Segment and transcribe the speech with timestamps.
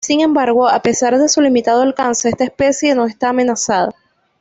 [0.03, 3.91] Sin embargo, a pesar de su limitado alcance, esta especie no está amenazada.